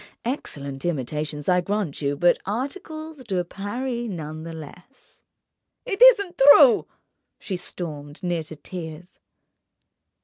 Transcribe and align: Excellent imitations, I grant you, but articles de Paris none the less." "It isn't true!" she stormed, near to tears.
Excellent 0.25 0.83
imitations, 0.83 1.47
I 1.47 1.61
grant 1.61 2.01
you, 2.01 2.17
but 2.17 2.39
articles 2.43 3.23
de 3.23 3.45
Paris 3.45 4.09
none 4.09 4.41
the 4.41 4.51
less." 4.53 5.21
"It 5.85 6.01
isn't 6.01 6.39
true!" 6.55 6.87
she 7.37 7.55
stormed, 7.55 8.23
near 8.23 8.41
to 8.41 8.55
tears. 8.55 9.19